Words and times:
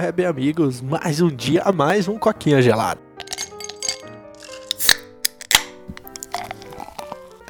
web 0.00 0.24
amigos, 0.24 0.80
mais 0.80 1.20
um 1.20 1.28
dia, 1.28 1.62
mais 1.74 2.08
um 2.08 2.18
coquinha 2.18 2.62
gelado. 2.62 3.00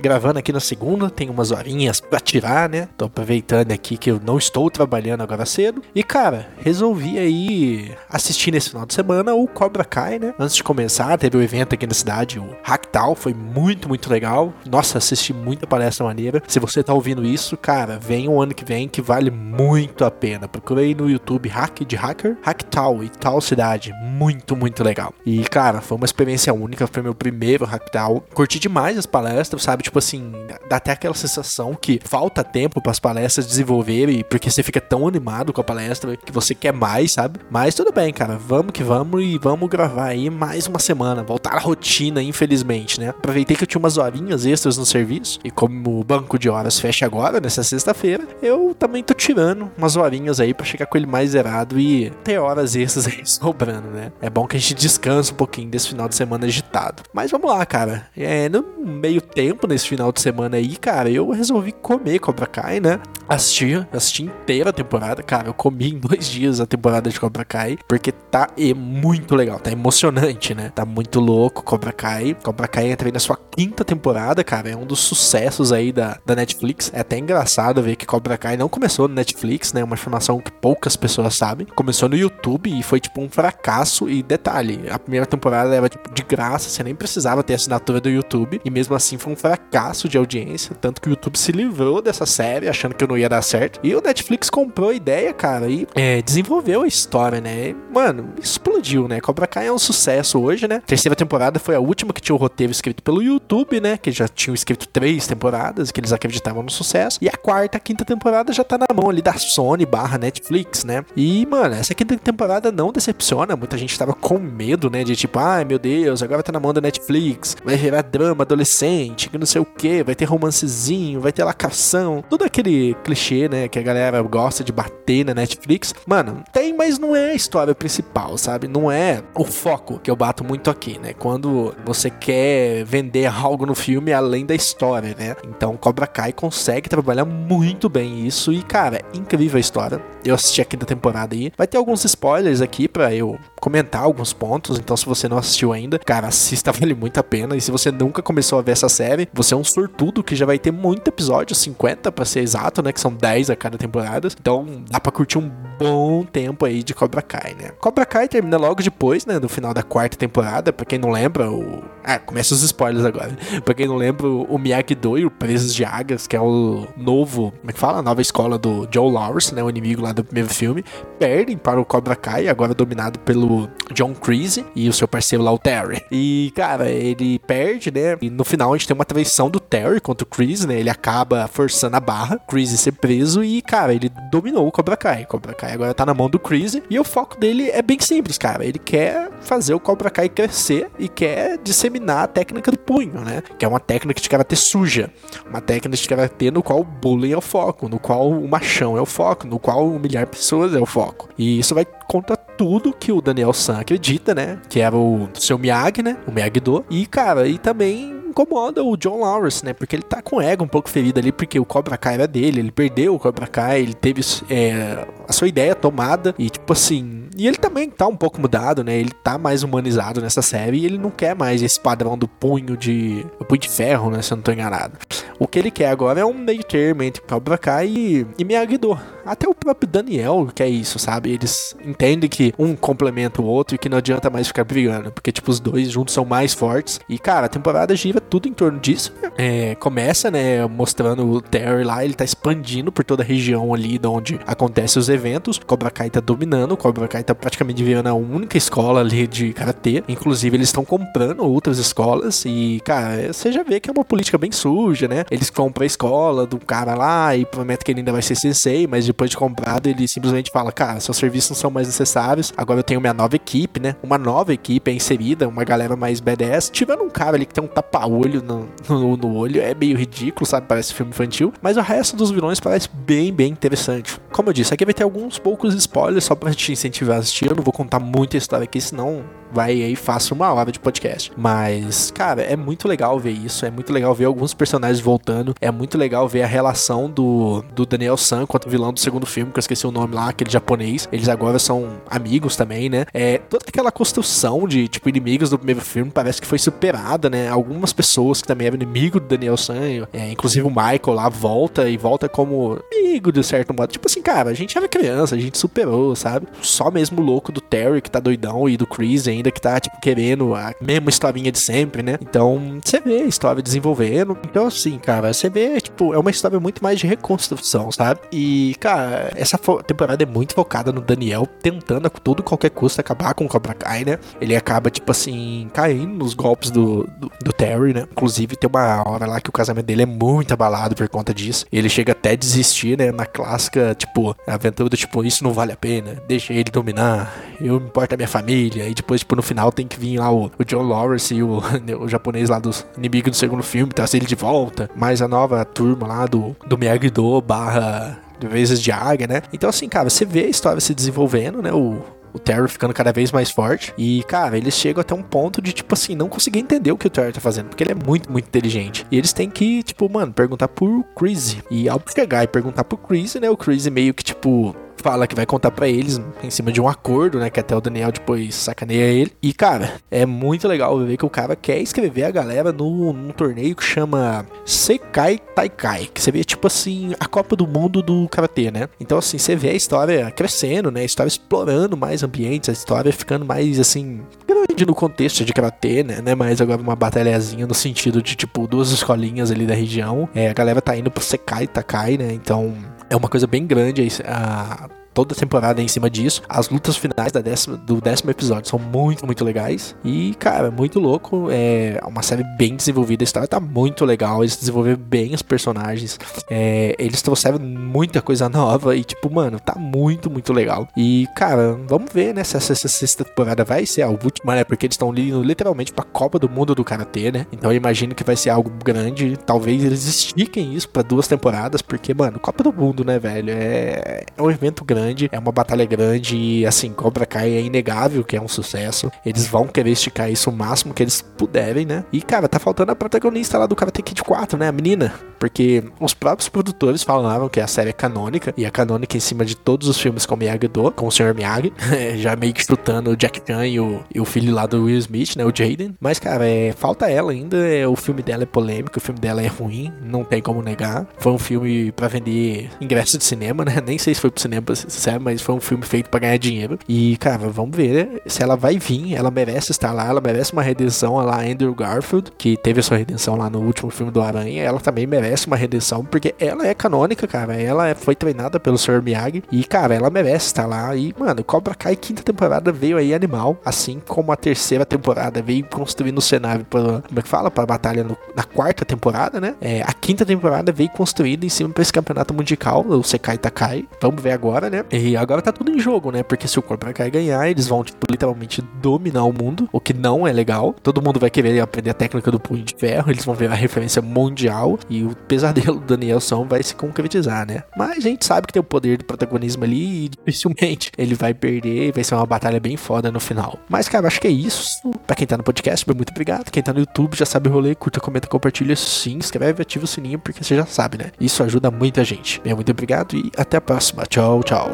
Gravando 0.00 0.38
aqui 0.38 0.52
na 0.52 0.60
segunda, 0.60 1.10
tem 1.10 1.28
umas 1.28 1.50
horinhas 1.50 2.00
pra 2.00 2.18
tirar, 2.18 2.68
né? 2.68 2.88
Tô 2.96 3.04
aproveitando 3.04 3.72
aqui 3.72 3.96
que 3.96 4.10
eu 4.10 4.20
não 4.24 4.38
estou 4.38 4.70
trabalhando 4.70 5.22
agora 5.22 5.46
cedo. 5.46 5.82
E 5.94 6.02
cara, 6.02 6.48
resolvi 6.58 7.18
aí 7.18 7.92
assistir 8.08 8.50
nesse 8.50 8.70
final 8.70 8.86
de 8.86 8.94
semana 8.94 9.34
o 9.34 9.46
Cobra 9.46 9.84
Kai, 9.84 10.18
né? 10.18 10.34
Antes 10.38 10.56
de 10.56 10.64
começar, 10.64 11.16
teve 11.18 11.36
o 11.36 11.40
um 11.40 11.42
evento 11.42 11.74
aqui 11.74 11.86
na 11.86 11.94
cidade, 11.94 12.38
o 12.38 12.56
Hacktal, 12.62 13.14
foi 13.14 13.34
muito, 13.34 13.88
muito 13.88 14.10
legal. 14.10 14.52
Nossa, 14.68 14.98
assisti 14.98 15.32
muita 15.32 15.66
palestra 15.66 16.04
maneira. 16.04 16.42
Se 16.46 16.58
você 16.58 16.82
tá 16.82 16.94
ouvindo 16.94 17.24
isso, 17.24 17.56
cara, 17.56 17.98
vem 17.98 18.28
o 18.28 18.40
ano 18.40 18.54
que 18.54 18.64
vem 18.64 18.88
que 18.88 19.02
vale 19.02 19.30
muito 19.30 20.04
a 20.04 20.10
pena. 20.10 20.48
Procurei 20.48 20.94
no 20.94 21.10
YouTube 21.10 21.48
Hack 21.48 21.84
de 21.84 21.96
Hacker, 21.96 22.36
Hacktal 22.42 23.02
e 23.04 23.08
tal 23.08 23.40
cidade. 23.40 23.92
Muito, 24.02 24.56
muito 24.56 24.82
legal. 24.82 25.12
E 25.24 25.42
cara, 25.44 25.80
foi 25.80 25.96
uma 25.96 26.06
experiência 26.06 26.52
única, 26.54 26.86
foi 26.86 27.02
meu 27.02 27.14
primeiro 27.14 27.64
Hacktal. 27.64 28.24
Curti 28.32 28.58
demais 28.58 28.96
as 28.96 29.06
palestras, 29.06 29.62
sabe? 29.62 29.82
Tipo 29.90 29.98
assim, 29.98 30.32
dá 30.68 30.76
até 30.76 30.92
aquela 30.92 31.14
sensação 31.14 31.74
que 31.74 32.00
falta 32.04 32.44
tempo 32.44 32.80
para 32.80 32.92
as 32.92 33.00
palestras 33.00 33.46
desenvolverem, 33.46 34.24
porque 34.28 34.48
você 34.48 34.62
fica 34.62 34.80
tão 34.80 35.06
animado 35.06 35.52
com 35.52 35.60
a 35.60 35.64
palestra 35.64 36.16
que 36.16 36.32
você 36.32 36.54
quer 36.54 36.72
mais, 36.72 37.12
sabe? 37.12 37.40
Mas 37.50 37.74
tudo 37.74 37.92
bem, 37.92 38.12
cara, 38.12 38.36
vamos 38.36 38.72
que 38.72 38.84
vamos 38.84 39.22
e 39.22 39.36
vamos 39.36 39.68
gravar 39.68 40.06
aí 40.06 40.30
mais 40.30 40.66
uma 40.68 40.78
semana, 40.78 41.24
voltar 41.24 41.54
à 41.54 41.58
rotina, 41.58 42.22
infelizmente, 42.22 43.00
né? 43.00 43.08
Aproveitei 43.08 43.56
que 43.56 43.64
eu 43.64 43.66
tinha 43.66 43.80
umas 43.80 43.98
horinhas 43.98 44.46
extras 44.46 44.78
no 44.78 44.86
serviço 44.86 45.40
e 45.44 45.50
como 45.50 45.98
o 45.98 46.04
banco 46.04 46.38
de 46.38 46.48
horas 46.48 46.78
fecha 46.78 47.04
agora, 47.04 47.40
nessa 47.40 47.64
sexta-feira, 47.64 48.26
eu 48.40 48.74
também 48.78 49.02
tô 49.02 49.12
tirando 49.12 49.70
umas 49.76 49.96
horinhas 49.96 50.38
aí 50.38 50.54
para 50.54 50.64
chegar 50.64 50.86
com 50.86 50.96
ele 50.96 51.06
mais 51.06 51.30
zerado 51.30 51.80
e 51.80 52.10
ter 52.22 52.38
horas 52.38 52.76
extras 52.76 53.08
aí 53.08 53.22
sobrando, 53.26 53.88
né? 53.88 54.12
É 54.22 54.30
bom 54.30 54.46
que 54.46 54.56
a 54.56 54.60
gente 54.60 54.74
descanse 54.74 55.32
um 55.32 55.36
pouquinho 55.36 55.68
desse 55.68 55.88
final 55.88 56.08
de 56.08 56.14
semana 56.14 56.46
agitado. 56.46 57.02
Mas 57.12 57.30
vamos 57.30 57.50
lá, 57.50 57.66
cara. 57.66 58.06
É, 58.16 58.48
no 58.48 58.64
meio 58.78 59.20
tempo, 59.20 59.66
nesse 59.66 59.79
esse 59.80 59.88
final 59.88 60.12
de 60.12 60.20
semana 60.20 60.56
aí, 60.58 60.76
cara, 60.76 61.10
eu 61.10 61.30
resolvi 61.30 61.72
comer 61.72 62.18
Cobra 62.18 62.46
Kai, 62.46 62.80
né? 62.80 63.00
Assisti, 63.30 63.86
assisti 63.92 64.24
inteira 64.24 64.70
a 64.70 64.72
temporada, 64.72 65.22
cara. 65.22 65.46
Eu 65.46 65.54
comi 65.54 65.90
em 65.90 65.98
dois 66.00 66.26
dias 66.26 66.58
a 66.58 66.66
temporada 66.66 67.08
de 67.08 67.20
Cobra 67.20 67.44
Kai, 67.44 67.78
porque 67.86 68.10
tá 68.10 68.48
é 68.58 68.74
muito 68.74 69.36
legal, 69.36 69.60
tá 69.60 69.70
emocionante, 69.70 70.52
né? 70.52 70.72
Tá 70.74 70.84
muito 70.84 71.20
louco 71.20 71.62
Cobra 71.62 71.92
Kai. 71.92 72.36
Cobra 72.42 72.66
Kai 72.66 72.90
entra 72.90 73.06
aí 73.06 73.12
na 73.12 73.20
sua 73.20 73.38
quinta 73.52 73.84
temporada, 73.84 74.42
cara. 74.42 74.70
É 74.70 74.76
um 74.76 74.84
dos 74.84 74.98
sucessos 74.98 75.70
aí 75.70 75.92
da, 75.92 76.18
da 76.26 76.34
Netflix. 76.34 76.90
É 76.92 76.98
até 77.02 77.18
engraçado 77.18 77.80
ver 77.80 77.94
que 77.94 78.04
Cobra 78.04 78.36
Kai 78.36 78.56
não 78.56 78.68
começou 78.68 79.06
no 79.06 79.14
Netflix, 79.14 79.72
né? 79.72 79.84
Uma 79.84 79.94
informação 79.94 80.40
que 80.40 80.50
poucas 80.50 80.96
pessoas 80.96 81.36
sabem. 81.36 81.68
Começou 81.76 82.08
no 82.08 82.16
YouTube 82.16 82.68
e 82.76 82.82
foi 82.82 82.98
tipo 82.98 83.20
um 83.20 83.28
fracasso. 83.28 84.10
E 84.10 84.24
detalhe, 84.24 84.90
a 84.90 84.98
primeira 84.98 85.24
temporada 85.24 85.72
era 85.72 85.88
tipo 85.88 86.12
de 86.12 86.24
graça, 86.24 86.68
você 86.68 86.82
nem 86.82 86.96
precisava 86.96 87.44
ter 87.44 87.54
assinatura 87.54 88.00
do 88.00 88.10
YouTube. 88.10 88.60
E 88.64 88.70
mesmo 88.70 88.96
assim 88.96 89.18
foi 89.18 89.32
um 89.32 89.36
fracasso 89.36 90.08
de 90.08 90.18
audiência, 90.18 90.74
tanto 90.74 91.00
que 91.00 91.08
o 91.08 91.10
YouTube 91.10 91.38
se 91.38 91.52
livrou 91.52 92.02
dessa 92.02 92.26
série, 92.26 92.68
achando 92.68 92.92
que 92.96 93.06
não 93.06 93.19
ia 93.20 93.28
dar 93.28 93.42
certo. 93.42 93.80
E 93.82 93.94
o 93.94 94.00
Netflix 94.00 94.50
comprou 94.50 94.90
a 94.90 94.94
ideia, 94.94 95.32
cara, 95.32 95.68
e 95.68 95.86
é, 95.94 96.22
desenvolveu 96.22 96.82
a 96.82 96.86
história, 96.86 97.40
né? 97.40 97.74
Mano, 97.92 98.30
explodiu, 98.40 99.08
né? 99.08 99.20
Cobra 99.20 99.46
Kai 99.46 99.66
é 99.66 99.72
um 99.72 99.78
sucesso 99.78 100.40
hoje, 100.40 100.66
né? 100.66 100.82
Terceira 100.86 101.16
temporada 101.16 101.58
foi 101.58 101.74
a 101.74 101.80
última 101.80 102.12
que 102.12 102.20
tinha 102.20 102.34
o 102.34 102.38
roteiro 102.38 102.70
escrito 102.70 103.02
pelo 103.02 103.22
YouTube, 103.22 103.80
né? 103.80 103.96
Que 103.96 104.10
já 104.10 104.28
tinham 104.28 104.54
escrito 104.54 104.86
três 104.88 105.26
temporadas, 105.26 105.90
que 105.90 106.00
eles 106.00 106.12
acreditavam 106.12 106.62
no 106.62 106.70
sucesso. 106.70 107.18
E 107.20 107.28
a 107.28 107.32
quarta, 107.32 107.76
a 107.76 107.80
quinta 107.80 108.04
temporada 108.04 108.52
já 108.52 108.64
tá 108.64 108.78
na 108.78 108.86
mão 108.94 109.10
ali 109.10 109.22
da 109.22 109.34
Sony 109.34 109.86
barra 109.86 110.18
Netflix, 110.18 110.84
né? 110.84 111.04
E, 111.16 111.46
mano, 111.46 111.74
essa 111.74 111.94
quinta 111.94 112.16
temporada 112.16 112.70
não 112.72 112.92
decepciona. 112.92 113.56
Muita 113.56 113.76
gente 113.76 113.98
tava 113.98 114.12
com 114.14 114.38
medo, 114.38 114.90
né? 114.90 115.04
De 115.04 115.16
tipo, 115.16 115.38
ai 115.38 115.64
meu 115.64 115.78
Deus, 115.78 116.22
agora 116.22 116.42
tá 116.42 116.52
na 116.52 116.60
mão 116.60 116.72
da 116.72 116.80
Netflix, 116.80 117.56
vai 117.64 117.76
virar 117.76 118.02
drama 118.02 118.42
adolescente, 118.42 119.28
que 119.28 119.38
não 119.38 119.46
sei 119.46 119.60
o 119.60 119.64
que, 119.64 120.02
vai 120.02 120.14
ter 120.14 120.24
romancezinho, 120.24 121.20
vai 121.20 121.32
ter 121.32 121.44
lacação, 121.44 122.24
tudo 122.28 122.44
aquele 122.44 122.94
clichê, 123.10 123.48
né, 123.48 123.68
que 123.68 123.78
a 123.78 123.82
galera 123.82 124.22
gosta 124.22 124.62
de 124.62 124.72
bater 124.72 125.24
na 125.24 125.34
Netflix. 125.34 125.94
Mano, 126.06 126.42
tem, 126.52 126.72
mas 126.72 126.98
não 126.98 127.14
é 127.14 127.30
a 127.30 127.34
história 127.34 127.74
principal, 127.74 128.38
sabe? 128.38 128.68
Não 128.68 128.90
é 128.90 129.22
o 129.34 129.44
foco 129.44 129.98
que 129.98 130.10
eu 130.10 130.16
bato 130.16 130.44
muito 130.44 130.70
aqui, 130.70 130.98
né? 130.98 131.12
Quando 131.12 131.74
você 131.84 132.08
quer 132.08 132.84
vender 132.84 133.26
algo 133.26 133.66
no 133.66 133.74
filme 133.74 134.12
além 134.12 134.46
da 134.46 134.54
história, 134.54 135.14
né? 135.18 135.36
Então 135.44 135.76
Cobra 135.76 136.06
Kai 136.06 136.32
consegue 136.32 136.88
trabalhar 136.88 137.24
muito 137.24 137.88
bem 137.88 138.26
isso 138.26 138.52
e, 138.52 138.62
cara, 138.62 139.00
incrível 139.12 139.56
a 139.56 139.60
história. 139.60 140.00
Eu 140.24 140.34
assisti 140.34 140.60
aqui 140.60 140.76
da 140.76 140.86
temporada 140.86 141.34
aí. 141.34 141.52
Vai 141.56 141.66
ter 141.66 141.76
alguns 141.76 142.04
spoilers 142.04 142.60
aqui 142.60 142.86
para 142.88 143.14
eu 143.14 143.38
comentar 143.60 144.02
alguns 144.02 144.32
pontos, 144.32 144.78
então 144.78 144.96
se 144.96 145.06
você 145.06 145.28
não 145.28 145.38
assistiu 145.38 145.72
ainda, 145.72 145.98
cara, 145.98 146.28
assista, 146.28 146.72
vale 146.72 146.94
muito 146.94 147.18
a 147.18 147.22
pena. 147.22 147.56
E 147.56 147.60
se 147.60 147.70
você 147.70 147.90
nunca 147.90 148.22
começou 148.22 148.58
a 148.58 148.62
ver 148.62 148.72
essa 148.72 148.88
série, 148.88 149.28
você 149.32 149.54
é 149.54 149.56
um 149.56 149.64
sortudo 149.64 150.24
que 150.24 150.34
já 150.34 150.46
vai 150.46 150.58
ter 150.58 150.72
muito 150.72 151.08
episódio, 151.08 151.54
50 151.54 152.10
para 152.10 152.24
ser 152.24 152.40
exato, 152.40 152.82
né? 152.82 152.92
Que 152.92 153.00
são 153.00 153.12
10 153.12 153.50
a 153.50 153.56
cada 153.56 153.76
temporada. 153.76 154.28
Então 154.40 154.66
dá 154.88 154.98
pra 154.98 155.12
curtir 155.12 155.38
um 155.38 155.50
bom 155.78 156.24
tempo 156.24 156.64
aí 156.64 156.82
de 156.82 156.94
Cobra 156.94 157.22
Kai, 157.22 157.54
né? 157.60 157.70
Cobra 157.80 158.06
Kai 158.06 158.28
termina 158.28 158.56
logo 158.56 158.82
depois, 158.82 159.26
né? 159.26 159.38
No 159.38 159.48
final 159.48 159.74
da 159.74 159.82
quarta 159.82 160.16
temporada. 160.16 160.72
Pra 160.72 160.86
quem 160.86 160.98
não 160.98 161.10
lembra, 161.10 161.50
o. 161.50 161.82
Ah, 162.02 162.18
começa 162.18 162.54
os 162.54 162.62
spoilers 162.62 163.04
agora. 163.04 163.36
pra 163.64 163.74
quem 163.74 163.86
não 163.86 163.96
lembra, 163.96 164.26
o 164.26 164.58
Miyagi-Do 164.58 165.18
e 165.18 165.26
o 165.26 165.30
Presos 165.30 165.74
de 165.74 165.84
Águas, 165.84 166.26
que 166.26 166.34
é 166.34 166.40
o 166.40 166.86
novo. 166.96 167.52
Como 167.60 167.70
é 167.70 167.72
que 167.72 167.78
fala? 167.78 167.98
A 167.98 168.02
nova 168.02 168.22
escola 168.22 168.58
do 168.58 168.88
Joe 168.90 169.10
Lawrence, 169.10 169.54
né? 169.54 169.62
O 169.62 169.68
inimigo 169.68 170.02
lá 170.02 170.12
do 170.12 170.24
primeiro 170.24 170.48
filme. 170.48 170.84
Perdem 171.18 171.58
para 171.58 171.80
o 171.80 171.84
Cobra 171.84 172.16
Kai, 172.16 172.48
agora 172.48 172.74
dominado 172.74 173.18
pelo 173.20 173.49
John 173.92 174.14
Creasy 174.14 174.64
e 174.74 174.88
o 174.88 174.92
seu 174.92 175.08
parceiro 175.08 175.42
lá, 175.42 175.52
o 175.52 175.58
Terry. 175.58 176.02
E, 176.10 176.52
cara, 176.54 176.88
ele 176.90 177.38
perde, 177.40 177.90
né? 177.90 178.16
E 178.20 178.30
no 178.30 178.44
final 178.44 178.72
a 178.72 178.76
gente 178.76 178.86
tem 178.86 178.94
uma 178.94 179.04
traição 179.04 179.50
do 179.50 179.60
Terry 179.60 180.00
contra 180.00 180.24
o 180.24 180.28
Chris, 180.28 180.64
né? 180.64 180.78
Ele 180.78 180.90
acaba 180.90 181.48
forçando 181.48 181.96
a 181.96 182.00
barra, 182.00 182.38
Chris 182.48 182.70
ser 182.70 182.92
preso 182.92 183.42
e, 183.42 183.60
cara, 183.62 183.94
ele 183.94 184.10
dominou 184.30 184.66
o 184.66 184.72
Cobra 184.72 184.96
Kai. 184.96 185.24
O 185.24 185.26
Cobra 185.26 185.54
Kai 185.54 185.72
agora 185.72 185.94
tá 185.94 186.06
na 186.06 186.14
mão 186.14 186.28
do 186.28 186.38
Chris 186.38 186.80
e 186.88 186.98
o 186.98 187.04
foco 187.04 187.38
dele 187.38 187.70
é 187.70 187.82
bem 187.82 187.98
simples, 188.00 188.38
cara. 188.38 188.64
Ele 188.64 188.78
quer 188.78 189.30
fazer 189.40 189.74
o 189.74 189.80
Cobra 189.80 190.10
Kai 190.10 190.28
crescer 190.28 190.88
e 190.98 191.08
quer 191.08 191.58
disseminar 191.62 192.24
a 192.24 192.26
técnica 192.26 192.70
do 192.70 192.78
punho, 192.78 193.20
né? 193.20 193.42
Que 193.58 193.64
é 193.64 193.68
uma 193.68 193.80
técnica 193.80 194.20
de 194.20 194.28
karatê 194.28 194.56
suja. 194.56 195.10
Uma 195.48 195.60
técnica 195.60 195.96
de 195.96 196.08
karatê 196.08 196.50
no 196.50 196.62
qual 196.62 196.80
o 196.80 196.84
bullying 196.84 197.32
é 197.32 197.36
o 197.36 197.40
foco, 197.40 197.88
no 197.88 197.98
qual 197.98 198.30
o 198.30 198.48
machão 198.48 198.96
é 198.96 199.00
o 199.00 199.06
foco, 199.06 199.46
no 199.46 199.58
qual 199.58 199.86
humilhar 199.86 200.26
pessoas 200.26 200.74
é 200.74 200.80
o 200.80 200.86
foco. 200.86 201.28
E 201.36 201.58
isso 201.58 201.74
vai 201.74 201.86
contra 202.10 202.36
tudo 202.36 202.92
que 202.92 203.12
o 203.12 203.20
Daniel 203.20 203.52
San 203.52 203.78
acredita, 203.78 204.34
né? 204.34 204.58
Que 204.68 204.80
era 204.80 204.96
o 204.96 205.28
seu 205.34 205.56
Miyagi, 205.56 206.02
né? 206.02 206.16
O 206.26 206.32
Miyagi-Do. 206.32 206.84
E, 206.90 207.06
cara, 207.06 207.46
e 207.46 207.56
também 207.56 208.20
incomoda 208.30 208.82
o 208.82 208.96
John 208.96 209.20
Lawrence, 209.20 209.64
né? 209.64 209.72
Porque 209.72 209.94
ele 209.94 210.02
tá 210.02 210.20
com 210.20 210.36
o 210.36 210.40
ego 210.40 210.64
um 210.64 210.68
pouco 210.68 210.88
ferido 210.88 211.20
ali, 211.20 211.30
porque 211.30 211.58
o 211.60 211.64
Cobra 211.64 211.96
Kai 211.96 212.14
era 212.14 212.26
dele, 212.26 212.60
ele 212.60 212.72
perdeu 212.72 213.14
o 213.14 213.18
Cobra 213.18 213.46
Kai, 213.46 213.80
ele 213.80 213.94
teve 213.94 214.22
é, 214.48 215.06
a 215.28 215.32
sua 215.32 215.46
ideia 215.46 215.74
tomada 215.74 216.34
e, 216.36 216.50
tipo 216.70 216.72
assim. 216.72 217.28
E 217.36 217.46
ele 217.46 217.56
também 217.56 217.90
tá 217.90 218.06
um 218.06 218.16
pouco 218.16 218.40
mudado, 218.40 218.84
né? 218.84 218.96
Ele 218.96 219.10
tá 219.10 219.38
mais 219.38 219.62
humanizado 219.62 220.20
nessa 220.20 220.42
série 220.42 220.78
e 220.78 220.86
ele 220.86 220.98
não 220.98 221.10
quer 221.10 221.34
mais 221.34 221.62
esse 221.62 221.80
padrão 221.80 222.16
do 222.16 222.28
punho 222.28 222.76
de. 222.76 223.26
O 223.38 223.44
punho 223.44 223.60
de 223.60 223.68
ferro, 223.68 224.10
né? 224.10 224.22
Se 224.22 224.32
eu 224.32 224.36
não 224.36 224.42
tô 224.42 224.52
enganado. 224.52 224.98
O 225.38 225.46
que 225.46 225.58
ele 225.58 225.70
quer 225.70 225.88
agora 225.88 226.20
é 226.20 226.24
um 226.24 226.34
meio 226.34 226.62
termo 226.62 227.02
entre 227.02 227.22
Cobra 227.22 227.56
Kai 227.56 227.88
e, 227.88 228.26
e 228.38 228.44
Miyagi-Do. 228.44 228.98
Até 229.24 229.48
o 229.48 229.54
próprio 229.54 229.88
Daniel 229.88 230.48
quer 230.54 230.68
isso, 230.68 230.98
sabe? 230.98 231.30
Eles 231.30 231.74
entendem 231.82 232.28
que 232.28 232.52
um 232.58 232.76
complementa 232.76 233.40
o 233.40 233.44
outro 233.46 233.74
e 233.74 233.78
que 233.78 233.88
não 233.88 233.98
adianta 233.98 234.28
mais 234.28 234.48
ficar 234.48 234.64
brigando, 234.64 235.10
porque, 235.10 235.32
tipo, 235.32 235.50
os 235.50 235.58
dois 235.58 235.90
juntos 235.90 236.12
são 236.12 236.24
mais 236.24 236.52
fortes. 236.52 237.00
E, 237.08 237.18
cara, 237.18 237.46
a 237.46 237.48
temporada 237.48 237.96
gira 237.96 238.20
tudo 238.20 238.48
em 238.48 238.52
torno 238.52 238.78
disso. 238.78 239.14
É, 239.38 239.74
começa, 239.76 240.30
né, 240.30 240.66
mostrando 240.66 241.26
o 241.26 241.40
Terry 241.40 241.84
lá, 241.84 242.04
ele 242.04 242.12
tá 242.12 242.24
expandindo 242.24 242.92
por 242.92 243.04
toda 243.04 243.22
a 243.22 243.26
região 243.26 243.72
ali 243.72 243.98
de 243.98 244.06
onde 244.06 244.38
acontecem 244.46 245.00
os 245.00 245.08
eventos. 245.08 245.58
Cobra 245.58 245.90
Kai 245.90 246.10
tá 246.10 246.20
dominando, 246.20 246.59
Cobra 246.76 247.08
Kai 247.08 247.22
tá 247.22 247.34
praticamente 247.34 247.82
virando 247.82 248.08
a 248.08 248.14
única 248.14 248.56
escola 248.56 249.00
ali 249.00 249.26
de 249.26 249.52
karatê. 249.52 250.02
Inclusive, 250.08 250.56
eles 250.56 250.68
estão 250.68 250.84
comprando 250.84 251.40
outras 251.40 251.78
escolas 251.78 252.44
e, 252.46 252.80
cara, 252.84 253.32
você 253.32 253.52
já 253.52 253.62
vê 253.62 253.80
que 253.80 253.88
é 253.88 253.92
uma 253.92 254.04
política 254.04 254.38
bem 254.38 254.52
suja, 254.52 255.08
né? 255.08 255.24
Eles 255.30 255.50
vão 255.54 255.70
pra 255.70 255.84
escola 255.84 256.46
do 256.46 256.58
cara 256.58 256.94
lá 256.94 257.36
e 257.36 257.44
prometem 257.44 257.84
que 257.84 257.92
ele 257.92 258.00
ainda 258.00 258.12
vai 258.12 258.22
ser 258.22 258.34
sensei, 258.34 258.86
mas 258.86 259.06
depois 259.06 259.30
de 259.30 259.36
comprado, 259.36 259.88
ele 259.88 260.06
simplesmente 260.08 260.50
fala: 260.50 260.72
Cara, 260.72 261.00
seus 261.00 261.16
serviços 261.16 261.50
não 261.50 261.56
são 261.56 261.70
mais 261.70 261.86
necessários, 261.86 262.52
agora 262.56 262.80
eu 262.80 262.84
tenho 262.84 263.00
minha 263.00 263.14
nova 263.14 263.36
equipe, 263.36 263.80
né? 263.80 263.96
Uma 264.02 264.18
nova 264.18 264.52
equipe 264.52 264.90
é 264.90 264.94
inserida, 264.94 265.48
uma 265.48 265.64
galera 265.64 265.96
mais 265.96 266.20
BDS, 266.20 266.70
tirando 266.70 267.02
um 267.02 267.10
cara 267.10 267.36
ali 267.36 267.46
que 267.46 267.54
tem 267.54 267.62
um 267.62 267.68
tapa-olho 267.68 268.42
no, 268.42 268.68
no, 268.88 269.16
no, 269.16 269.36
olho, 269.36 269.60
é 269.60 269.74
meio 269.74 269.96
ridículo, 269.96 270.46
sabe? 270.46 270.66
Parece 270.66 270.94
filme 270.94 271.10
infantil, 271.10 271.52
mas 271.60 271.76
o 271.76 271.80
resto 271.80 272.16
dos 272.16 272.30
vilões 272.30 272.60
parece 272.60 272.88
bem, 272.92 273.32
bem 273.32 273.52
interessante. 273.52 274.18
Como 274.40 274.48
eu 274.48 274.54
disse, 274.54 274.72
aqui 274.72 274.86
vai 274.86 274.94
ter 274.94 275.02
alguns 275.02 275.38
poucos 275.38 275.74
spoilers 275.74 276.24
só 276.24 276.34
pra 276.34 276.54
te 276.54 276.72
incentivar 276.72 277.16
a 277.16 277.20
assistir. 277.20 277.50
Eu 277.50 277.56
não 277.56 277.62
vou 277.62 277.74
contar 277.74 278.00
muita 278.00 278.38
história 278.38 278.64
aqui, 278.64 278.80
senão 278.80 279.22
vai 279.52 279.82
aí 279.82 279.94
fácil 279.94 280.34
uma 280.34 280.50
hora 280.50 280.72
de 280.72 280.80
podcast. 280.80 281.30
Mas, 281.36 282.10
cara, 282.10 282.40
é 282.40 282.56
muito 282.56 282.88
legal 282.88 283.18
ver 283.18 283.32
isso. 283.32 283.66
É 283.66 283.70
muito 283.70 283.92
legal 283.92 284.14
ver 284.14 284.24
alguns 284.24 284.54
personagens 284.54 284.98
voltando. 284.98 285.54
É 285.60 285.70
muito 285.70 285.98
legal 285.98 286.26
ver 286.26 286.42
a 286.42 286.46
relação 286.46 287.10
do, 287.10 287.62
do 287.74 287.84
Daniel 287.84 288.16
San 288.16 288.46
quanto 288.46 288.66
vilão 288.66 288.94
do 288.94 289.00
segundo 289.00 289.26
filme, 289.26 289.52
que 289.52 289.58
eu 289.58 289.60
esqueci 289.60 289.86
o 289.86 289.90
nome 289.90 290.14
lá, 290.14 290.30
aquele 290.30 290.50
japonês. 290.50 291.06
Eles 291.12 291.28
agora 291.28 291.58
são 291.58 292.00
amigos 292.08 292.56
também, 292.56 292.88
né? 292.88 293.04
É, 293.12 293.36
toda 293.36 293.66
aquela 293.68 293.92
construção 293.92 294.66
de, 294.66 294.88
tipo, 294.88 295.06
inimigos 295.06 295.50
do 295.50 295.58
primeiro 295.58 295.82
filme 295.82 296.10
parece 296.10 296.40
que 296.40 296.46
foi 296.46 296.58
superada, 296.58 297.28
né? 297.28 297.50
Algumas 297.50 297.92
pessoas 297.92 298.40
que 298.40 298.48
também 298.48 298.68
eram 298.68 298.76
inimigo 298.76 299.20
do 299.20 299.26
Daniel 299.26 299.58
San, 299.58 300.06
é, 300.14 300.30
inclusive 300.30 300.66
o 300.66 300.70
Michael 300.70 301.14
lá 301.14 301.28
volta 301.28 301.90
e 301.90 301.98
volta 301.98 302.26
como 302.26 302.78
amigo 303.10 303.32
de 303.32 303.42
certo 303.42 303.74
modo. 303.74 303.90
Tipo 303.90 304.06
assim, 304.06 304.22
cara, 304.22 304.29
a 304.32 304.54
gente 304.54 304.76
era 304.76 304.88
criança, 304.88 305.34
a 305.34 305.38
gente 305.38 305.58
superou, 305.58 306.14
sabe? 306.14 306.46
Só 306.62 306.90
mesmo 306.90 307.20
o 307.20 307.24
louco 307.24 307.52
do 307.52 307.60
Terry 307.60 308.00
que 308.00 308.10
tá 308.10 308.20
doidão 308.20 308.68
e 308.68 308.76
do 308.76 308.86
Chris 308.86 309.28
ainda 309.28 309.50
que 309.50 309.60
tá, 309.60 309.78
tipo, 309.80 310.00
querendo 310.00 310.54
a 310.54 310.74
mesma 310.80 311.10
historinha 311.10 311.52
de 311.52 311.58
sempre, 311.58 312.02
né? 312.02 312.18
Então, 312.20 312.80
você 312.82 313.00
vê 313.00 313.22
a 313.22 313.26
história 313.26 313.62
desenvolvendo. 313.62 314.36
Então, 314.44 314.66
assim, 314.66 314.98
cara, 314.98 315.32
você 315.32 315.48
vê, 315.48 315.80
tipo, 315.80 316.14
é 316.14 316.18
uma 316.18 316.30
história 316.30 316.58
muito 316.60 316.82
mais 316.82 316.98
de 316.98 317.06
reconstrução, 317.06 317.90
sabe? 317.90 318.20
E, 318.32 318.76
cara, 318.80 319.30
essa 319.36 319.58
temporada 319.86 320.22
é 320.22 320.26
muito 320.26 320.54
focada 320.54 320.92
no 320.92 321.00
Daniel 321.00 321.46
tentando 321.46 322.06
a 322.06 322.10
todo 322.10 322.42
qualquer 322.42 322.70
custo 322.70 323.00
acabar 323.00 323.34
com 323.34 323.44
o 323.44 323.48
Cobra 323.48 323.74
Kai, 323.74 324.04
né? 324.04 324.18
Ele 324.40 324.56
acaba, 324.56 324.90
tipo 324.90 325.10
assim, 325.10 325.68
caindo 325.72 326.14
nos 326.14 326.34
golpes 326.34 326.70
do, 326.70 327.08
do, 327.18 327.30
do 327.42 327.52
Terry, 327.52 327.92
né? 327.94 328.06
Inclusive, 328.10 328.56
tem 328.56 328.68
uma 328.68 329.08
hora 329.08 329.26
lá 329.26 329.40
que 329.40 329.50
o 329.50 329.52
casamento 329.52 329.86
dele 329.86 330.02
é 330.02 330.06
muito 330.06 330.52
abalado 330.52 330.94
por 330.94 331.08
conta 331.08 331.32
disso. 331.34 331.66
Ele 331.72 331.88
chega 331.88 332.12
até 332.12 332.32
a 332.32 332.36
desistir, 332.36 332.96
né? 332.96 333.12
Na 333.12 333.26
clássica, 333.26 333.94
tipo, 333.94 334.09
a 334.46 334.54
aventura 334.54 334.88
do 334.88 334.96
tipo, 334.96 335.24
isso 335.24 335.44
não 335.44 335.52
vale 335.52 335.72
a 335.72 335.76
pena, 335.76 336.16
deixa 336.26 336.52
ele 336.52 336.70
dominar, 336.70 337.32
eu 337.60 337.80
me 337.80 337.86
importo 337.86 338.14
a 338.14 338.16
minha 338.16 338.28
família. 338.28 338.88
E 338.88 338.94
depois, 338.94 339.20
tipo, 339.20 339.36
no 339.36 339.42
final 339.42 339.70
tem 339.70 339.86
que 339.86 339.98
vir 339.98 340.18
lá 340.18 340.32
o, 340.32 340.50
o 340.58 340.64
John 340.64 340.82
Lawrence 340.82 341.34
e 341.34 341.42
o, 341.42 341.60
o 342.00 342.08
japonês 342.08 342.48
lá 342.48 342.58
dos 342.58 342.86
inimigos 342.96 343.30
do 343.30 343.36
segundo 343.36 343.62
filme, 343.62 343.92
trazer 343.92 344.18
ele 344.18 344.26
de 344.26 344.34
volta. 344.34 344.90
Mais 344.96 345.22
a 345.22 345.28
nova 345.28 345.64
turma 345.64 346.06
lá 346.06 346.26
do, 346.26 346.56
do 346.66 346.76
Miyagi-Do 346.78 347.40
barra 347.40 348.18
vezes 348.48 348.80
de 348.80 348.90
águia, 348.90 349.26
né? 349.26 349.42
Então, 349.52 349.68
assim, 349.68 349.88
cara, 349.88 350.08
você 350.08 350.24
vê 350.24 350.44
a 350.44 350.48
história 350.48 350.80
se 350.80 350.94
desenvolvendo, 350.94 351.62
né? 351.62 351.72
O, 351.72 352.02
o 352.32 352.38
Terry 352.38 352.68
ficando 352.68 352.94
cada 352.94 353.12
vez 353.12 353.32
mais 353.32 353.50
forte. 353.50 353.92
E, 353.96 354.22
cara, 354.24 354.56
eles 354.56 354.74
chegam 354.74 355.00
até 355.00 355.14
um 355.14 355.22
ponto 355.22 355.60
de, 355.60 355.72
tipo 355.72 355.94
assim, 355.94 356.14
não 356.14 356.28
conseguir 356.28 356.60
entender 356.60 356.92
o 356.92 356.96
que 356.96 357.06
o 357.06 357.10
Terry 357.10 357.32
tá 357.32 357.40
fazendo. 357.40 357.68
Porque 357.68 357.82
ele 357.82 357.92
é 357.92 357.94
muito, 357.94 358.30
muito 358.30 358.46
inteligente. 358.46 359.06
E 359.10 359.18
eles 359.18 359.32
têm 359.32 359.50
que, 359.50 359.82
tipo, 359.82 360.08
mano, 360.08 360.32
perguntar 360.32 360.68
por 360.68 361.04
Chris. 361.16 361.56
E 361.70 361.88
ao 361.88 362.00
pegar 362.00 362.44
e 362.44 362.48
perguntar 362.48 362.84
por 362.84 362.98
Chris, 362.98 363.34
né? 363.36 363.50
O 363.50 363.56
Chris 363.56 363.86
meio 363.86 364.14
que, 364.14 364.24
tipo, 364.24 364.74
fala 365.00 365.26
que 365.26 365.34
vai 365.34 365.46
contar 365.46 365.70
para 365.70 365.88
eles 365.88 366.20
em 366.42 366.50
cima 366.50 366.70
de 366.70 366.80
um 366.80 366.88
acordo, 366.88 367.38
né? 367.38 367.50
Que 367.50 367.60
até 367.60 367.74
o 367.74 367.80
Daniel 367.80 368.12
depois 368.12 368.54
sacaneia 368.54 369.04
ele. 369.04 369.32
E, 369.42 369.52
cara, 369.52 369.94
é 370.10 370.26
muito 370.26 370.68
legal 370.68 370.98
ver 370.98 371.16
que 371.16 371.24
o 371.24 371.30
cara 371.30 371.56
quer 371.56 371.78
escrever 371.78 372.24
a 372.24 372.30
galera 372.30 372.72
num 372.72 373.30
torneio 373.30 373.74
que 373.74 373.84
chama 373.84 374.46
Sekai 374.64 375.38
Taikai. 375.38 376.08
Que 376.12 376.30
vê, 376.30 376.44
tipo 376.44 376.66
assim, 376.66 377.14
a 377.18 377.26
Copa 377.26 377.56
do 377.56 377.66
Mundo 377.66 378.02
do 378.02 378.28
Karatê, 378.28 378.70
né? 378.70 378.88
Então, 379.00 379.18
assim, 379.18 379.38
você 379.38 379.56
vê 379.56 379.70
a 379.70 379.74
história 379.74 380.30
crescendo, 380.30 380.90
né? 380.90 381.00
A 381.00 381.04
história 381.04 381.28
explorando 381.28 381.96
mais 381.96 382.22
ambientes, 382.22 382.68
a 382.68 382.72
história 382.72 383.12
ficando 383.12 383.44
mais, 383.44 383.80
assim, 383.80 384.20
grande 384.46 384.86
no 384.86 384.94
contexto 384.94 385.44
de 385.44 385.52
Karatê, 385.52 386.02
né? 386.02 386.20
Não 386.22 386.32
é 386.32 386.34
mais 386.34 386.60
agora 386.60 386.80
uma 386.80 386.94
batalhazinha 386.94 387.66
no 387.66 387.74
sentido 387.74 388.22
de, 388.22 388.34
tipo, 388.34 388.66
duas 388.66 388.90
escolinhas 388.90 389.50
ali 389.50 389.66
da 389.66 389.74
região. 389.74 390.28
É, 390.34 390.48
a 390.48 390.52
galera 390.52 390.80
tá 390.80 390.96
indo 390.96 391.10
pro 391.10 391.22
Sekai 391.22 391.66
Taikai, 391.66 392.16
né? 392.16 392.32
Então, 392.32 392.74
é 393.10 393.16
uma 393.16 393.28
coisa 393.28 393.46
bem 393.46 393.66
grande 393.66 394.08
a, 394.24 394.88
toda 395.20 395.34
a 395.34 395.36
temporada 395.36 395.82
em 395.82 395.88
cima 395.88 396.08
disso. 396.08 396.42
As 396.48 396.70
lutas 396.70 396.96
finais 396.96 397.30
da 397.30 397.40
décima, 397.40 397.76
do 397.76 398.00
décimo 398.00 398.30
episódio 398.30 398.70
são 398.70 398.78
muito, 398.78 399.26
muito 399.26 399.44
legais. 399.44 399.94
E, 400.02 400.34
cara, 400.38 400.70
muito 400.70 400.98
louco. 400.98 401.48
É 401.50 402.00
uma 402.06 402.22
série 402.22 402.42
bem 402.56 402.74
desenvolvida. 402.74 403.22
A 403.22 403.24
história 403.24 403.46
tá 403.46 403.60
muito 403.60 404.04
legal. 404.06 404.42
Eles 404.42 404.56
desenvolveram 404.56 404.98
bem 404.98 405.34
os 405.34 405.42
personagens. 405.42 406.18
É, 406.48 406.96
eles 406.98 407.20
trouxeram 407.20 407.58
muita 407.58 408.22
coisa 408.22 408.48
nova. 408.48 408.96
E, 408.96 409.04
tipo, 409.04 409.30
mano, 409.30 409.60
tá 409.60 409.74
muito, 409.78 410.30
muito 410.30 410.54
legal. 410.54 410.88
E, 410.96 411.28
cara, 411.36 411.78
vamos 411.86 412.10
ver, 412.12 412.34
né? 412.34 412.42
Se 412.42 412.56
essa, 412.56 412.74
sexta 412.74 413.24
temporada 413.24 413.62
vai 413.62 413.84
ser 413.84 414.02
a 414.02 414.08
última, 414.08 414.54
né? 414.54 414.64
Porque 414.64 414.86
eles 414.86 414.94
estão 414.94 415.10
indo 415.14 415.42
literalmente 415.42 415.92
pra 415.92 416.04
Copa 416.04 416.38
do 416.38 416.48
Mundo 416.48 416.74
do 416.74 416.82
Karatê, 416.82 417.30
né? 417.30 417.46
Então 417.52 417.70
eu 417.70 417.76
imagino 417.76 418.14
que 418.14 418.24
vai 418.24 418.36
ser 418.36 418.48
algo 418.48 418.70
grande. 418.82 419.36
Talvez 419.44 419.84
eles 419.84 420.06
estiquem 420.06 420.74
isso 420.74 420.88
pra 420.88 421.02
duas 421.02 421.28
temporadas. 421.28 421.82
Porque, 421.82 422.14
mano, 422.14 422.38
Copa 422.40 422.62
do 422.62 422.72
Mundo, 422.72 423.04
né, 423.04 423.18
velho? 423.18 423.50
É, 423.50 424.24
é 424.34 424.42
um 424.42 424.50
evento 424.50 424.82
grande 424.82 425.09
grande, 425.10 425.28
é 425.32 425.38
uma 425.38 425.52
batalha 425.52 425.84
grande 425.84 426.36
e 426.36 426.66
assim, 426.66 426.92
Cobra 426.92 427.26
Kai 427.26 427.52
é 427.52 427.60
inegável 427.60 428.24
que 428.24 428.36
é 428.36 428.40
um 428.40 428.48
sucesso. 428.48 429.10
Eles 429.24 429.46
vão 429.46 429.66
querer 429.66 429.90
esticar 429.90 430.30
isso 430.30 430.50
o 430.50 430.52
máximo 430.52 430.94
que 430.94 431.02
eles 431.02 431.20
puderem, 431.20 431.84
né? 431.84 432.04
E 432.12 432.22
cara, 432.22 432.48
tá 432.48 432.58
faltando 432.58 432.92
a 432.92 432.96
protagonista 432.96 433.58
lá 433.58 433.66
do 433.66 433.76
Karate 433.76 434.02
Kid 434.02 434.22
4, 434.22 434.58
né? 434.58 434.68
A 434.68 434.72
menina. 434.72 435.12
Porque 435.38 435.82
os 435.98 436.12
próprios 436.12 436.48
produtores 436.48 437.02
falavam 437.02 437.48
que 437.48 437.60
a 437.60 437.66
série 437.66 437.90
é 437.90 437.92
canônica 437.94 438.52
e 438.56 438.64
é 438.64 438.70
canônica 438.70 439.16
em 439.16 439.20
cima 439.20 439.44
de 439.44 439.56
todos 439.56 439.88
os 439.88 439.98
filmes 439.98 440.26
com 440.26 440.36
Miyagi-Do, 440.36 440.92
com 440.92 441.06
o 441.06 441.10
Sr. 441.10 441.34
Miyagi, 441.34 441.72
já 442.18 442.36
meio 442.36 442.52
que 442.52 442.62
chutando 442.62 443.10
o 443.10 443.16
Jack 443.16 443.40
Chan 443.46 443.66
e 443.66 443.80
o, 443.80 444.04
e 444.14 444.20
o 444.20 444.24
filho 444.24 444.54
lá 444.54 444.66
do 444.66 444.84
Will 444.84 444.98
Smith, 444.98 445.36
né? 445.36 445.44
O 445.44 445.52
Jaden. 445.54 445.96
Mas 445.98 446.18
cara, 446.18 446.46
é, 446.46 446.72
falta 446.72 447.10
ela 447.10 447.32
ainda. 447.32 447.56
É, 447.56 447.86
o 447.88 447.96
filme 447.96 448.22
dela 448.22 448.42
é 448.42 448.46
polêmico, 448.46 448.98
o 448.98 449.00
filme 449.00 449.18
dela 449.18 449.42
é 449.42 449.46
ruim, 449.46 449.92
não 450.02 450.24
tem 450.24 450.42
como 450.42 450.62
negar. 450.62 451.06
Foi 451.18 451.32
um 451.32 451.38
filme 451.38 451.90
para 451.92 452.08
vender 452.08 452.70
ingresso 452.80 453.16
de 453.16 453.24
cinema, 453.24 453.64
né? 453.64 453.82
Nem 453.84 453.96
sei 453.96 454.14
se 454.14 454.20
foi 454.20 454.30
pro 454.30 454.40
cinema 454.40 454.60
sério, 454.98 455.20
mas 455.20 455.40
foi 455.40 455.54
um 455.54 455.60
filme 455.60 455.84
feito 455.84 456.08
para 456.10 456.20
ganhar 456.20 456.36
dinheiro. 456.38 456.78
E, 456.88 457.16
cara, 457.18 457.48
vamos 457.48 457.76
ver 457.76 458.22
se 458.26 458.42
ela 458.42 458.56
vai 458.56 458.78
vir. 458.78 459.14
Ela 459.14 459.30
merece 459.30 459.72
estar 459.72 459.92
lá, 459.92 460.06
ela 460.08 460.20
merece 460.20 460.52
uma 460.52 460.62
redenção. 460.62 461.18
A 461.18 461.22
lá, 461.22 461.42
Andrew 461.42 461.74
Garfield, 461.74 462.32
que 462.36 462.56
teve 462.56 462.80
a 462.80 462.82
sua 462.82 462.96
redenção 462.96 463.36
lá 463.36 463.48
no 463.48 463.60
último 463.60 463.90
filme 463.90 464.12
do 464.12 464.20
Aranha, 464.20 464.62
ela 464.62 464.80
também 464.80 465.06
merece 465.06 465.46
uma 465.46 465.56
redenção, 465.56 466.04
porque 466.04 466.34
ela 466.38 466.66
é 466.66 466.74
canônica, 466.74 467.26
cara. 467.26 467.60
Ela 467.60 467.88
é, 467.88 467.94
foi 467.94 468.14
treinada 468.14 468.58
pelo 468.58 468.78
Sr. 468.78 469.02
Miyagi. 469.02 469.42
E, 469.50 469.64
cara, 469.64 469.94
ela 469.94 470.10
merece 470.10 470.46
estar 470.46 470.66
lá. 470.66 470.94
E, 470.94 471.14
mano, 471.18 471.42
Cobra 471.44 471.74
Kai 471.74 471.96
quinta 471.96 472.22
temporada 472.22 472.72
veio 472.72 472.96
aí 472.96 473.14
animal, 473.14 473.56
assim 473.64 474.00
como 474.06 474.32
a 474.32 474.36
terceira 474.36 474.84
temporada 474.84 475.42
veio 475.42 475.64
construindo 475.64 476.18
o 476.18 476.22
cenário 476.22 476.64
para, 476.64 477.02
como 477.02 477.18
é 477.18 477.22
que 477.22 477.28
fala? 477.28 477.50
Pra 477.50 477.66
batalha 477.66 478.04
no, 478.04 478.16
na 478.34 478.42
quarta 478.42 478.84
temporada, 478.84 479.40
né? 479.40 479.54
É, 479.60 479.82
a 479.82 479.92
quinta 479.92 480.24
temporada 480.24 480.72
veio 480.72 480.90
construída 480.90 481.44
em 481.44 481.48
cima 481.48 481.70
pra 481.70 481.82
esse 481.82 481.92
campeonato 481.92 482.32
mundial, 482.34 482.84
o 482.86 483.02
Sekai 483.02 483.38
Takai. 483.38 483.84
Vamos 484.00 484.22
ver 484.22 484.32
agora, 484.32 484.70
né? 484.70 484.79
E 484.90 485.16
agora 485.16 485.42
tá 485.42 485.52
tudo 485.52 485.70
em 485.70 485.78
jogo, 485.78 486.10
né? 486.10 486.22
Porque 486.22 486.46
se 486.48 486.58
o 486.58 486.62
Cobra 486.62 486.92
ganhar, 486.92 487.48
eles 487.48 487.66
vão, 487.66 487.82
tipo, 487.82 488.06
literalmente 488.10 488.62
dominar 488.80 489.24
o 489.24 489.32
mundo, 489.32 489.68
o 489.72 489.80
que 489.80 489.92
não 489.92 490.26
é 490.26 490.32
legal. 490.32 490.74
Todo 490.82 491.02
mundo 491.02 491.18
vai 491.18 491.30
querer 491.30 491.60
aprender 491.60 491.90
a 491.90 491.94
técnica 491.94 492.30
do 492.30 492.40
punho 492.40 492.62
de 492.62 492.74
ferro, 492.74 493.10
eles 493.10 493.24
vão 493.24 493.34
ver 493.34 493.50
a 493.50 493.54
referência 493.54 494.02
mundial 494.02 494.78
e 494.88 495.02
o 495.02 495.14
pesadelo 495.14 495.80
do 495.80 495.96
Danielson 495.96 496.46
vai 496.46 496.62
se 496.62 496.74
concretizar, 496.74 497.46
né? 497.46 497.62
Mas 497.76 497.98
a 497.98 498.00
gente 498.00 498.24
sabe 498.24 498.46
que 498.46 498.52
tem 498.52 498.60
o 498.60 498.64
poder 498.64 498.98
de 498.98 499.04
protagonismo 499.04 499.64
ali 499.64 500.06
e 500.06 500.08
dificilmente 500.08 500.92
ele 500.96 501.14
vai 501.14 501.34
perder, 501.34 501.92
vai 501.92 502.04
ser 502.04 502.14
uma 502.14 502.26
batalha 502.26 502.60
bem 502.60 502.76
foda 502.76 503.10
no 503.10 503.20
final. 503.20 503.58
Mas, 503.68 503.88
cara, 503.88 504.06
acho 504.06 504.20
que 504.20 504.26
é 504.26 504.30
isso. 504.30 504.90
Pra 505.06 505.16
quem 505.16 505.26
tá 505.26 505.36
no 505.36 505.42
podcast, 505.42 505.86
muito 505.86 506.10
obrigado. 506.10 506.50
Quem 506.50 506.62
tá 506.62 506.72
no 506.72 506.80
YouTube 506.80 507.16
já 507.16 507.26
sabe 507.26 507.48
o 507.48 507.52
rolê, 507.52 507.74
curta, 507.74 508.00
comenta, 508.00 508.28
compartilha, 508.28 508.76
se 508.76 509.12
inscreve, 509.12 509.62
ativa 509.62 509.84
o 509.84 509.88
sininho, 509.88 510.18
porque 510.18 510.42
você 510.42 510.56
já 510.56 510.66
sabe, 510.66 510.98
né? 510.98 511.10
Isso 511.20 511.42
ajuda 511.42 511.70
muita 511.70 512.04
gente. 512.04 512.40
Muito 512.44 512.70
obrigado 512.70 513.16
e 513.16 513.30
até 513.36 513.56
a 513.56 513.60
próxima. 513.60 514.04
Tchau, 514.06 514.42
tchau. 514.42 514.69